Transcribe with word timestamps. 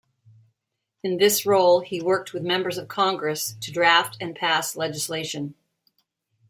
In 1.03 1.17
this 1.17 1.45
role, 1.45 1.81
he 1.81 2.01
worked 2.01 2.33
with 2.33 2.41
members 2.41 2.79
of 2.79 2.87
Congress 2.87 3.55
to 3.61 3.71
draft 3.71 4.17
and 4.19 4.33
pass 4.35 4.75
legislation. 4.75 5.53